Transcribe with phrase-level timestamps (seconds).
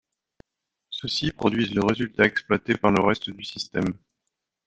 [0.89, 3.93] Ceux-ci produisent le résultat exploité par le reste du système.